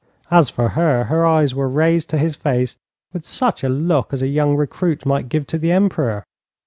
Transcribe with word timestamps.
As 0.31 0.49
for 0.49 0.69
her, 0.69 1.03
her 1.03 1.27
eyes 1.27 1.53
were 1.53 1.69
raised 1.69 2.09
to 2.09 2.17
his 2.17 2.35
face 2.35 2.75
with 3.13 3.23
such 3.23 3.63
a 3.63 3.69
look 3.69 4.11
as 4.13 4.23
a 4.23 4.27
young 4.27 4.55
recruit 4.55 5.05
might 5.05 5.29
give 5.29 5.45
to 5.45 5.59
the 5.59 5.71
Emperor. 5.71 6.23